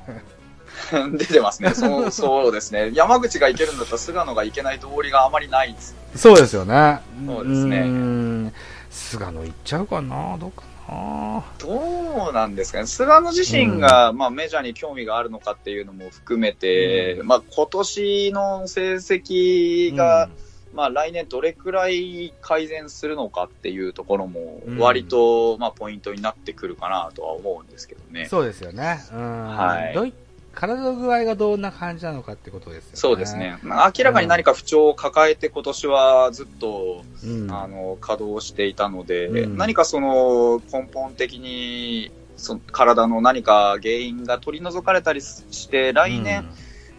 [0.92, 1.74] はい、出てますね。
[1.74, 2.92] そう、そうですね。
[2.94, 5.76] 山口がいけるんだったら菅野がいけない道理があまりない。
[6.16, 7.02] そうですよね。
[7.28, 8.54] そうですね。
[8.90, 10.38] 菅野いっちゃうかな？
[10.38, 11.44] どうかな？
[11.60, 12.88] どうなんですかね。
[12.88, 20.32] 菅野自身が、うん、まあメジャーに興味があるのかっていうのも含めて、うん、まあ今年の成績が、うん
[20.74, 28.26] まあ、来年どれくらい改善するのかっていうところも、割と、まあ、ポイントになってくるかなとは思うんですけどね。
[28.26, 29.00] そうですよね。
[29.14, 29.48] うん。
[29.48, 29.94] はい。
[29.94, 30.14] どい
[30.54, 32.98] 体の具合がどんな感じなのかってことですよね。
[32.98, 33.58] そうですね。
[33.64, 46.48] まあ、明らかに何か不調を抱えて今年はずっと、うん、あの、稼働していたので、うん、何かその根本的に、その体の何か原因が取り除かれたりして、来年、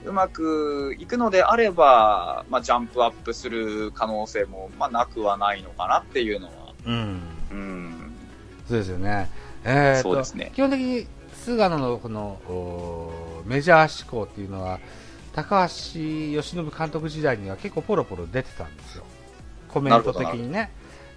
[0.05, 6.53] うまくいくのであれば、まあ、ジャンプアップする可能性も、まあ、なくはないのかなっていうのは。
[6.87, 7.21] うん。
[7.51, 8.13] うん。
[8.69, 9.31] そうですよね。
[9.65, 10.53] えー、そうですね。
[10.55, 13.13] 基本的に、菅野のこの、
[13.47, 14.79] メジャー志向っていうのは、
[15.33, 19.05] 高橋由伸監督時代には結構ポロポロ出てたんですよ。
[19.69, 20.71] コメント的にね。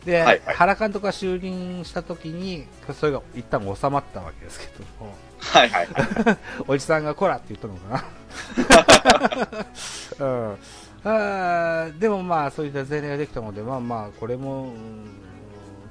[0.06, 2.65] で、はいはい、原監督が就任した時に、
[3.00, 5.13] それが一旦収まったわけですけども。
[5.39, 6.38] はいはい、はい。
[6.67, 8.04] おじさんがこらって言ったのかな。
[10.19, 10.57] うん、
[11.03, 14.73] あでもまあ、そういった前例ができたので、まあまあ、これも、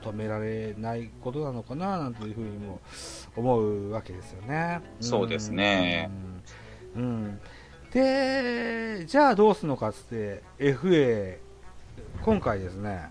[0.03, 2.81] 止められないことなのかな、なんていうふうにも
[3.35, 4.81] 思うわけですよね。
[5.01, 6.11] そうですね。
[6.94, 7.03] うん。
[7.03, 7.40] うん、
[7.90, 11.38] で、じゃあどうするのかっつって、FA、
[12.22, 13.09] 今回ですね、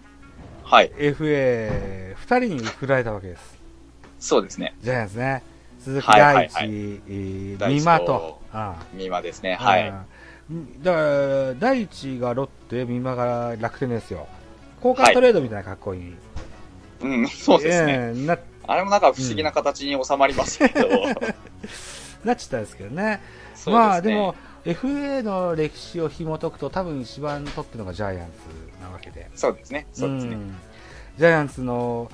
[0.63, 0.91] はい。
[0.97, 3.57] FA、二人に振られたわけです。
[4.19, 4.75] そうですね。
[4.81, 5.43] ジャイアンツね。
[5.85, 8.41] 鈴木大地、美馬と。
[8.95, 9.53] 美馬ですね。
[9.53, 9.93] はい。
[10.81, 14.27] だから、大地がロッテ、美馬が楽天ですよ。
[14.83, 16.15] 交換トレードみたいな格好に。
[17.01, 18.39] うん、そうですね。
[18.67, 20.89] あれもなんか不思議な形に収まりますけど。
[22.25, 23.21] なっちゃったんですけどね。
[23.67, 24.33] まあでも、
[24.65, 29.29] FA の歴史を紐解くと多分一番取ってるのがジャイアンツなわけで。
[29.35, 29.85] そうですね。
[29.93, 30.35] そうですね。
[30.35, 30.55] ん
[31.19, 32.09] ジャイアンツの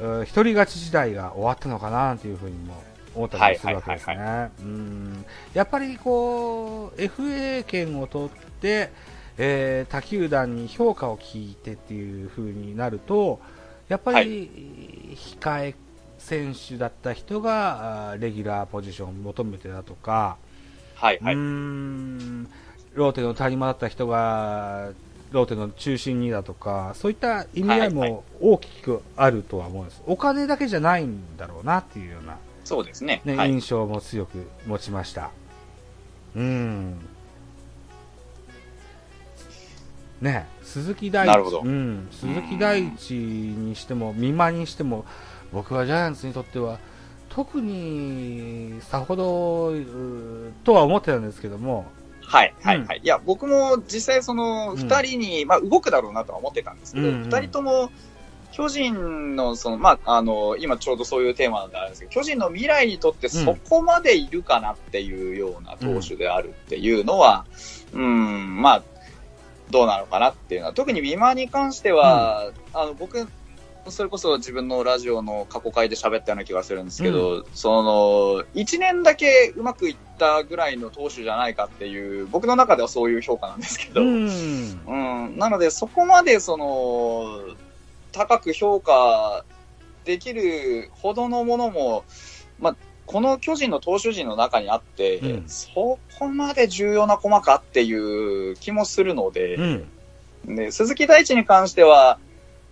[0.00, 2.82] うん一人勝ち時代が終わったのかななんていうふうにも
[3.14, 4.50] 思ったりもするわけですはいね。
[4.60, 8.90] うんやっぱりこう、FA 権を取って、
[9.38, 13.40] えー他球団に評価を聞いてっていう風になると、
[13.88, 15.74] やっぱり控え
[16.18, 20.36] 選手だった人がレギュラーポジションを求めてだとか、
[20.94, 21.34] はい、はい。
[21.34, 22.48] うーん
[22.94, 24.90] ローテの谷間だった人が
[25.32, 30.02] ローテの中心にだとか、そういった意味合いはいはも大きくあるとは思うんです。
[30.06, 33.22] お金だけじゃないんだろうなっていうような、そうですね。
[33.24, 33.50] ねはい。
[33.52, 35.30] 印象も強く持ちました。
[36.34, 36.98] うん。
[40.20, 45.04] ね鈴木大地、うん、鈴木大地にしても、美馬にしても、
[45.52, 46.78] 僕はジャイアンツにとっては、
[47.28, 49.72] 特にさほど
[50.64, 51.86] とは思ってたんですけども、
[52.20, 53.00] はい、はい、うんはい。
[53.02, 57.90] いや、僕も実際その、うん二人に、まあ、動くだろうなとは思ってたんですけど、うんうん二人とも、
[58.52, 67.46] 巨人の、その、まあ、あの、今ちょうどそういうテーマなんであるんですけど、巨人の未来にとってそこまでいるかなっていうような投手であるっていうのは、
[67.92, 68.82] うん、まあ、
[69.70, 73.26] どうなのかなっていうのは、特に美馬に関しては、あの、僕、
[73.88, 87.40] それこそ自分のラジオの過去回で喋ったような気がするんですけど、その、一年だけうまくいったぐらいの投手じゃないかっていう、僕の中ではそういう評価なんですけど、ううん、ん、なのでそこまでその、
[88.12, 89.44] 高く評価
[90.04, 92.04] できるほどのものも、
[92.60, 95.48] まあ、この巨人の投手陣の中にあって、うん。
[95.48, 102.18] そこまで重要な駒かっていう気もするので、うん、で、鈴木大地に関しては、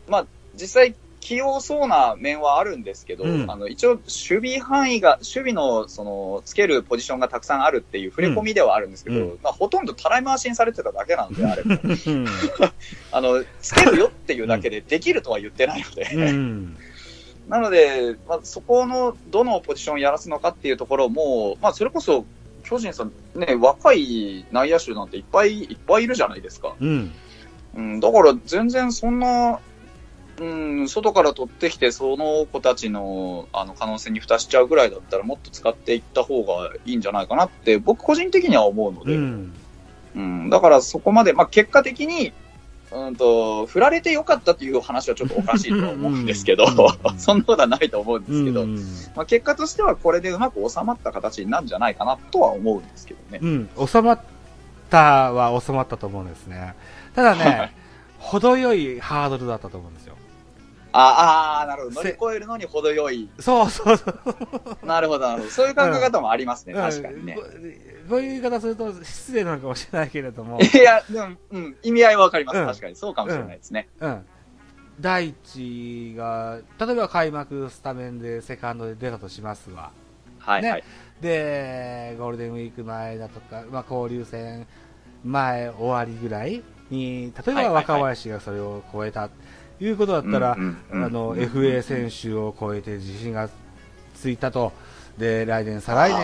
[0.08, 3.50] まあ、実際、器用そうな面はあるんですけど、うん。
[3.50, 9.38] あの、一応、守備範囲が、守備の、その、つけるポジションがたくさんあるっていう触れ込みではあるんですけど、うん。
[9.42, 11.62] まあ、ほとんどたらい回しにされてただけなので、あれ
[13.12, 16.76] あの、つけるよっていうだけでできるとは言ってないので、うん、
[17.48, 22.24] なので、まあ、そこの、どのポジションをやらすのかっていうところも、まあ、それこそ、
[22.62, 26.74] 巨人さん、ね、若い内野手なんていっぱいいっぱいいるじゃないですか。
[26.80, 27.12] うん、
[27.74, 29.58] うん、だから全然そんな、
[30.40, 39.52] うん、外から取ってきて、その子たちのあの可能性に蓋しちゃうぐらいだったら、もっと使っていった方がいいんじゃないかなって、僕個人的には思うので、うん、
[40.16, 42.32] うん、だからそこまで、まあ、結果的に、
[42.90, 48.76] うんと、振られてよかったっていう話はちょっとおかしいとは思うんですけどうん、 そんなことはないと思うんですけど、うん。
[49.14, 53.38] まあ、結果としてはこれでうまく収まった形になるんじゃないかなとは思うんですけどね。
[53.42, 54.20] うん、収まっ
[54.88, 56.74] たは収まったと思うんですね。
[57.14, 57.76] ただはねい、
[58.18, 60.16] 程よいハードルだったと思うんですよ。
[60.92, 61.94] ああー、なるほど。
[61.96, 63.28] 乗せり越えるのに程よい。
[63.38, 64.86] そうそうそう。
[64.86, 65.50] なるほど、なるほど。
[65.50, 67.42] そういう考え方もありますね、確かにねうん。
[67.42, 67.48] こ
[68.10, 72.58] こういう言い方すると失礼なのかもしれないけれども、 いや、でも、うん、意味合いはわかります。
[72.58, 72.96] うん確かに。
[72.96, 73.88] そうかもしれないですね。
[74.00, 74.26] うん。
[75.00, 79.92] 大地が、例えば開幕スタメンでセカンドで出たとしますわ。
[80.38, 80.84] はい、ねはい。
[81.20, 84.66] で、ゴールデンウィーク前だとか、まあ、交流戦
[85.24, 89.36] 前終わりぐらいに、例えばはいはいはい若林がそれを超えたとい
[89.88, 90.56] うことだったら、あ
[90.94, 93.48] の、うん FA 選手を超えて自信が
[94.14, 94.72] ついたと。
[95.18, 96.20] で、来年、再来年。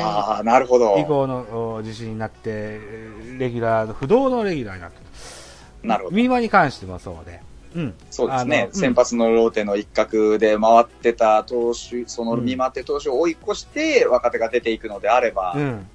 [1.00, 5.86] 以降のお自信になって、えーレギュラーの、不動のレギュラーになった。
[5.86, 6.16] なるほど。
[6.16, 7.40] ミーマに関してもそうで。
[7.74, 7.94] うん。
[8.10, 8.68] そうですね。
[8.72, 15.86] 先発のローテの一角で回ってた投手、そのうん見回って投手を追い越して若手が出ていくのであれば、うん。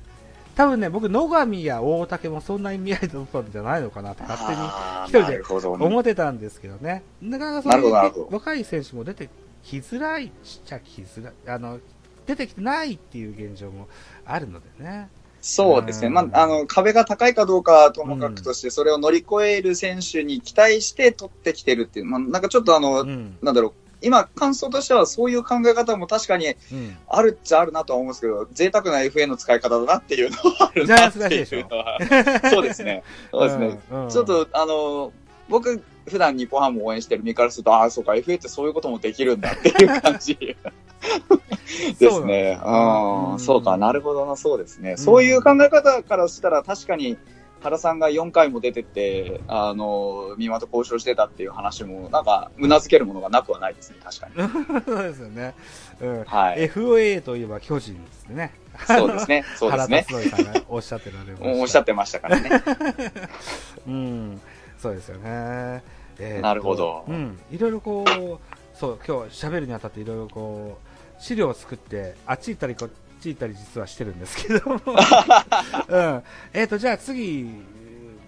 [0.55, 4.67] 多分ね、僕、野上や大竹もそんな意味合いだったんじゃないのかなって勝手に
[5.07, 7.03] 一人で思ってたんですけどね。
[7.21, 9.29] なかなかそういう若い選手も出て
[9.63, 11.33] きづらいっちゃきづらい。
[11.47, 11.79] あの、
[12.25, 13.87] 出てきてないっていう現状も
[14.25, 15.09] あるのでね。
[15.41, 16.07] そうですね。
[16.07, 23.37] うんまあ、あの、壁が高いかどうかはともかくとして、それを乗り越える選手に期待して取ってきてるっていう、まあ、なんかちょっとあの、うん。
[23.41, 26.97] なんだろう、今、感想としてはそういう考え方も確かにうん。
[27.07, 31.97] あるっちゃあるなとは思うんですけど、贅沢な FA の使い方だなっていうのはあるなっていうのは。
[32.49, 33.03] そうですね。
[33.31, 33.79] そうですね。
[33.91, 34.03] うん。
[34.03, 35.11] うんちょっ、と、あの、
[35.49, 40.35] 僕、普段日本ハムを応援してる身からすると、ああ、そうか、FA ってそういうこともできるんだっていう感じ
[41.99, 42.59] ですね。
[42.63, 44.97] うんうん、そうか、なるほどな、そうですね。
[44.97, 47.17] そういう考え方からしたら、確かに、
[47.61, 54.83] 原さんが4回も出てって、あの、三馬と交渉してたっていう話も、なんか、うなずけるものがなくはないですね、確かに。
[54.85, 55.53] そうですよね。
[56.01, 56.23] うん。
[56.23, 56.69] はい。
[56.69, 58.53] FA といえば巨人ですね。
[58.87, 60.05] そうですね、そうですね。
[60.09, 61.61] 原さんがおっしゃってられました。
[61.61, 62.49] おっしゃってましたからね。
[63.87, 64.41] うん、
[64.79, 65.83] そうですよね。
[66.19, 72.89] えーとなるほどうん、いろいろこう、そう、今日喋るにあたっていろいろこう、資料を作って、あっち行ったりこっ
[73.21, 74.81] ち行ったり実はしてるんですけども。
[75.87, 76.23] うん。
[76.53, 77.49] えっ、ー、と、じゃあ次、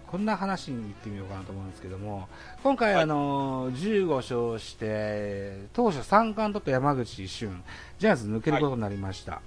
[0.08, 2.28] こんな話に行ってみようかなと思うんですけども、
[2.62, 7.64] 今回、はい、あの、15勝して、当初三冠取った山口一瞬、
[7.98, 9.42] ジャイアンツ抜けることになりました。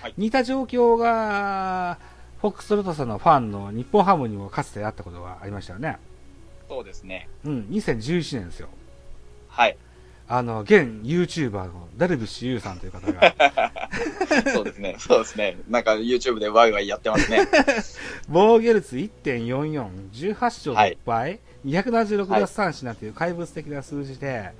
[0.00, 1.98] はい、似た状況が、
[2.40, 5.98] フォックスロトさんのファンの日本ハムにもかつてあったことがありましたよね。
[6.68, 7.28] そうですね。
[7.44, 8.68] うん、2011年ですよ。
[9.48, 9.76] はい。
[10.34, 13.34] あの、現 YouTuber のダルビッシュ有さんという方が。
[14.50, 14.96] そうですね。
[14.98, 15.58] そうですね。
[15.68, 17.46] なんか YouTube でワイワイやってますね。
[18.30, 24.52] 防御率1.44、18勝6敗、はい、276奪三振なんていう怪物的な数字で、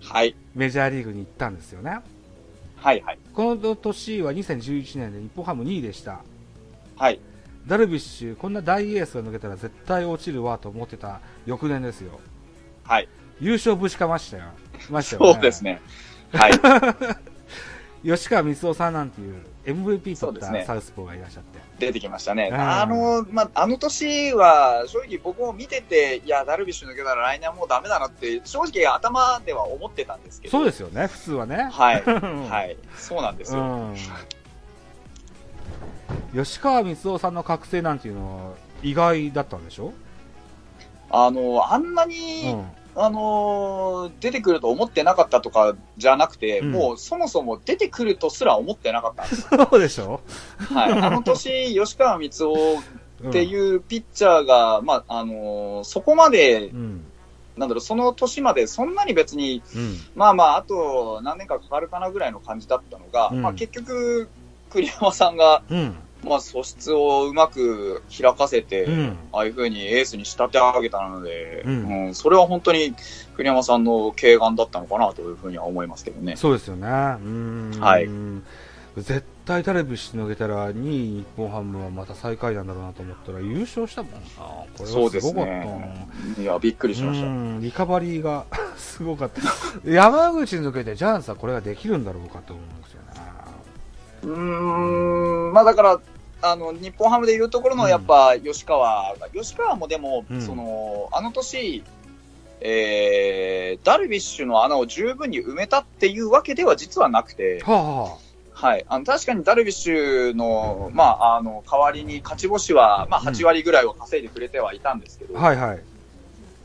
[0.00, 0.34] はい。
[0.54, 1.98] メジャーリーグに行ったんですよね。
[2.76, 3.18] はいはい。
[3.34, 6.22] この年は2011年で日本ハム2位でした。
[6.96, 7.20] はい。
[7.66, 12.18] ダルビッシュ、こんな大エースが抜けたら絶対落ちるわと思ってた翌年ですよ。
[12.84, 13.08] はい。
[13.40, 14.44] 優勝ぶちかましたよ。
[14.90, 15.32] ましたよね。
[15.34, 15.80] そうですね。
[16.32, 16.52] はい。
[18.02, 21.58] 吉川光夫さんなんていう MVP 取ったサウスポーがいらっしゃって。
[21.78, 22.50] 出てきましたね。
[22.50, 30.52] あの、まあ、あの年は、正直僕も見てて、いや、ダルビッシュ抜けたら来年はもうダメだなって、正直頭では思ってたんですけど。
[30.52, 31.68] そうですよね、普通はね。
[31.70, 32.02] はい。
[32.48, 32.76] はい。
[32.96, 33.94] そうなんですよ。
[36.34, 39.92] 吉川光夫さんの覚醒なんていうのは意外だったんでしょ？
[41.10, 42.64] あの、あんなに、うん
[42.96, 49.48] あのー、出てくると思ってなかったとかじゃなくて、うん、もうそもそも出てくるとすら思ってなかったんです。
[49.48, 50.20] そうでしょ？
[50.72, 50.92] はい。
[50.92, 57.04] あの年、吉川光夫っていうピッチャーが、うん、まあ、あのー、そこまで、うん、
[57.56, 59.62] なんだろう、その年までそんなに別に、
[60.14, 64.28] まあまあ、あと何年かかかるかなぐらいの感じだったのが、まあ結局、
[64.70, 65.62] 栗山さんが、
[66.24, 72.94] まあ、素質をうまく開かせて、うん、ああいうふうにエースに仕立て上げたので、うん、うん、それは本当に
[73.36, 76.36] 栗山さんの慶願だったのかなというふうには思いますけどね。
[76.36, 76.86] そうですよね。
[76.86, 78.08] はい。
[78.96, 84.18] 絶対ダルビッシュ抜けたら2位日本ハムはまた最下位なんだろうなと思ったら優勝したもんな。
[84.36, 86.06] これはすごかったね、
[86.38, 87.60] いや、びっくりしました。
[87.60, 89.40] リカバリーが すごかった。
[89.88, 93.09] 山口抜けてジャイアンツはこれができるんだろうかと思うんですよね。
[94.22, 96.00] うーん、まあだから、
[96.42, 101.82] あの、日本ハムでいうところのやっぱ吉川、うん、吉川もでも、うん、その、あの年、
[102.60, 108.84] えー、ダルビッシュの穴を十分に埋めたっていうわけでは実はなくて、はあはい。
[108.88, 115.82] あの、確かにダルビッシュの、まあ、あの、代わりに勝ち星は、まあ、8割ぐらいは稼いでくれてはいたんですけど、うん、はいはい。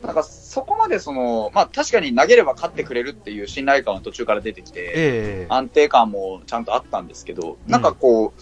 [0.02, 8.34] なんか、そこまでその、まあ、確かに投げれば勝ってくれるっていう信頼感は途中から出てきて、えー、安定感もちゃんとあったんですけど、なんかこう、うん、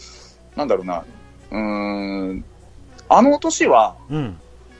[0.57, 1.05] なんだろうな、
[1.51, 2.45] うん、
[3.09, 3.97] あの年は、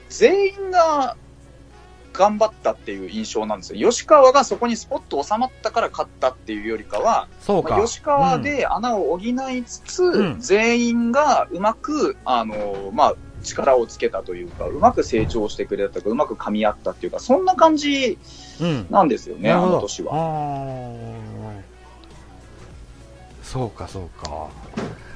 [0.09, 1.15] 全員が
[2.15, 3.89] 頑張ったっていう印象なんですよ。
[3.91, 7.77] 吉川がそこにスポット収まったから勝ったっていうよりかは、そうか。
[7.77, 18.17] まあ、吉川で穴を補いつつ、うん、全員がうまく、あの、まあ、力をつけたというか、うまく成長してくれたとか、うまく噛み合ったっていうか、そんな感じ
[18.89, 21.63] なんですよね、うん、あの年は。
[23.43, 24.49] そうか、そうか。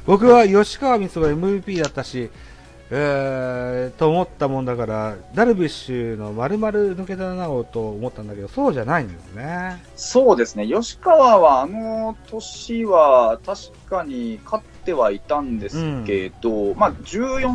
[0.05, 2.29] 僕は吉川光が MVP だったし、
[2.91, 9.83] えー、と思ったもんだから、ダルビッシュの丸々抜けたなおと思ったんだけど、そうじゃないんですね。
[9.95, 10.67] そうですね。
[10.67, 17.47] 吉川はあの年は確かに勝ってはいたんですけど、うん、まあ14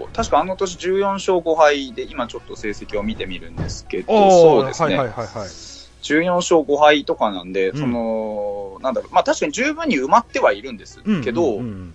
[0.00, 4.96] 勝、確かあの年14勝5敗で、今ちょっと成績を見てみるんですけど、そうですね。
[4.96, 5.48] はいはいはい、はい。
[5.48, 11.94] 14勝5敗とかなんで、うん、その、なんだろう、まあ確かに十分に埋まってはいるんですけど、うんうんうん、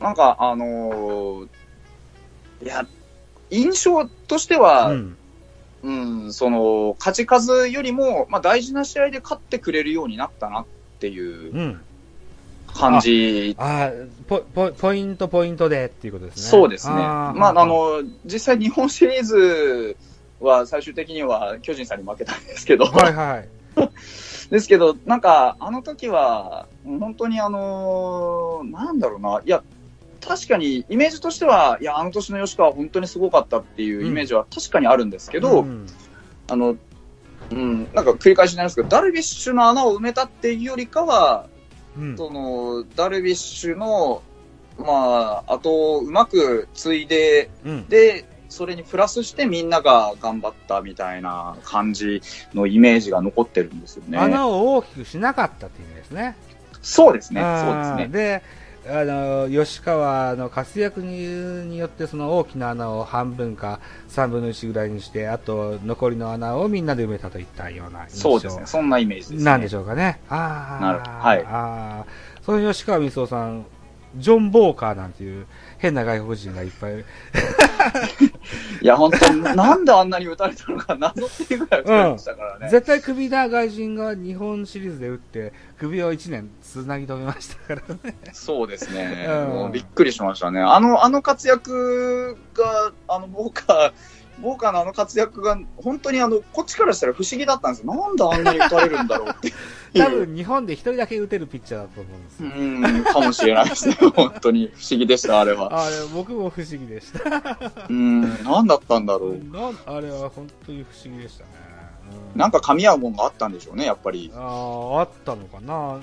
[0.00, 1.48] なんか、あのー、
[2.62, 2.86] いや、
[3.50, 5.16] 印象としては、うん、
[5.82, 5.90] う
[6.28, 10.66] ん、その、勝ち数よりも、まあ大事な試合で勝ってくれるようになったなっ
[11.00, 11.80] ていう
[12.76, 13.56] 感じ。
[13.58, 13.90] うん、ああ
[14.26, 16.42] ポポ、ポイントポイントでっていうことですね。
[16.42, 16.94] そうですね。
[16.96, 19.96] あまあ、あの、実際日本シリーズ、
[20.40, 22.84] は最終的には巨人さんに負けたんですけど。
[22.86, 23.48] はいはい。
[24.50, 29.62] ですけど、なんか、あの時は、本当にあのー、なんだろうな、いや、
[30.20, 35.86] 確かにイメージとしては、いや、あの年の吉川本当にすごかったっていうイメージは確かにあるんですけど、うん、
[36.48, 36.76] あの、
[37.50, 41.46] うん、なんか繰り返しになりますけど、ダルビッシュの穴を埋めたっていうよりかは、
[41.98, 44.22] うん、その、ダルビッシュの、
[44.78, 52.22] まあ、あと、うまく継いで、うん、で、それにプラスしてみんなが頑張ったみたいな感じ
[52.54, 54.18] のイメージが残ってるんですよね。
[54.18, 56.36] 穴を大きくしなかったっていう意味ですね。
[56.82, 57.40] そうですね。
[57.42, 58.08] そうですね。
[58.08, 58.42] で、
[58.88, 61.26] あの、吉川の活躍に
[61.68, 63.80] によってその大きな穴を半分か
[64.10, 68.66] 3分の1ぐらいにして、あと残りの穴をみんなで埋めたといったようなそうですね。
[68.66, 69.44] そんなイメージです、ね。
[69.44, 70.20] なんでしょうかね。
[70.28, 70.84] ああ。
[70.84, 71.44] なるはい。
[71.44, 72.06] ああ。
[72.42, 73.66] その吉川光夫さん、
[74.16, 75.46] ジョン・ボーカーなんていう
[75.78, 77.04] 変な外国人がいっぱい。
[78.80, 82.64] いや、本当に、なんであんなに打たれたのか謎っていうぐらい打たれましたからね。
[82.64, 88.16] うん、絶対首な外人が日本シリーズで打って、首を1年つなぎ止めましたからね。
[88.32, 89.26] そうですね。
[89.28, 90.60] うん、もうびっくりしましたね。
[90.60, 93.52] あの、あの活躍が、あの、ボー
[94.36, 97.94] カー、ボーカーのあの活躍が、本当にあの、こっちからしたら不思議だったんですよ。
[97.94, 99.52] なんであんなに打たれるんだろうって。
[99.98, 102.50] 多分日本で一人だけ打てるピッチャーだと思うんですよ。
[102.56, 103.94] うん、かもしれないですね。
[104.14, 105.84] 本当に不思議でした、あれは。
[105.84, 107.58] あれ、僕も不思議でした。
[107.88, 109.32] うん、なんだったんだろう。
[109.52, 111.50] なあれは本当に不思議でしたね。
[112.34, 114.30] うん、なんか噛み合うもんがあったんでしょうね、やっぱり。
[114.34, 115.98] ああ、あったのかな。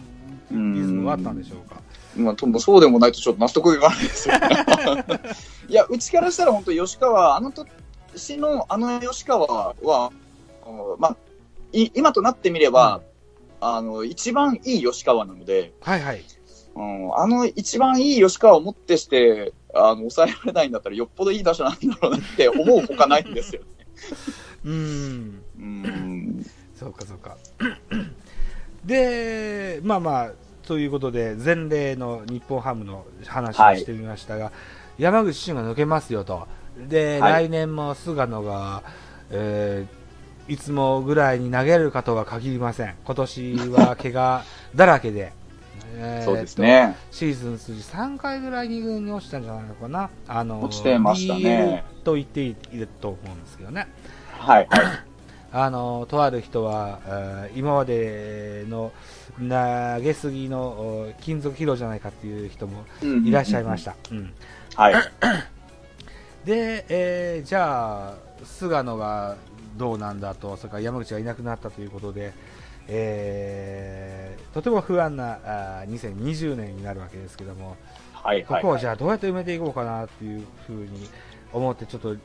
[0.51, 1.81] リズムがあったんでしょうか。
[2.15, 4.47] まあ、ともそうでもないとちょっと納得いかないですよ、ね。
[5.67, 7.65] いや、うちからしたら本当吉川、あのと
[8.15, 10.11] 私のあの吉川は、
[10.99, 11.17] まあ、
[11.71, 13.01] い今となってみれば、
[13.61, 16.23] うん、あの、一番いい吉川なので、はいはい。
[16.75, 23.67] うん、あの一番いい吉川をもってして、あの、抑えられないんだったらよっぽどいい打者なんだろうなって思うほかないんですよね。
[24.65, 25.43] うん。
[25.57, 26.45] うん。
[26.75, 27.37] そうかそうか。
[28.85, 30.31] で、まあまあ、
[30.67, 34.51] ということで、前例の日本ハムの話をしてみましたが、は
[34.97, 36.47] い、山口俊が抜けますよと。
[36.77, 38.83] で、はい、来年も菅野が、
[39.31, 42.95] えー、いつもぐらいに投げるかとは限りません。
[43.05, 44.43] 今年は怪我
[44.75, 45.33] だらけで。
[46.25, 46.95] そうですね。
[47.11, 50.09] シーズン数字3回ぐらい2軍に落ちたんじゃないのかな。
[50.27, 51.83] あの、落ちてましたね。
[52.03, 53.87] と言っていると思うんですけどね。
[54.39, 54.81] はい、はい。
[55.51, 56.99] あの、とある人は、
[57.55, 58.91] 今までの
[59.37, 62.85] 投げすぎの金属疲労じゃないかっていう人も
[63.23, 63.95] いらっしゃいました。
[64.11, 64.33] うん。
[64.75, 64.95] はい。
[66.45, 68.13] で、えー、じゃあ、
[68.43, 69.37] 菅野が
[69.77, 72.33] どうなんだと、それから山口がいなくなったということで、
[72.87, 75.39] えー、とても不安な
[75.81, 77.77] あ2020年になるわけですけども、
[78.11, 81.09] はいはいはい、ここをじゃあどうやって埋めていこうかなっていうふうに
[81.53, 82.17] 思って、ちょっと